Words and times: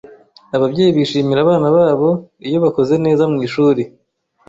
Ababyeyi 0.55 0.91
bishimira 0.97 1.39
abana 1.45 1.67
babo 1.75 2.09
iyo 2.47 2.57
bakoze 2.65 2.93
neza 3.05 3.23
mwishuri. 3.31 3.81